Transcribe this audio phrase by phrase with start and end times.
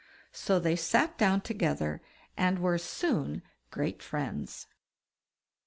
[0.31, 2.01] So they sat down together,
[2.35, 4.65] and were soon great friends.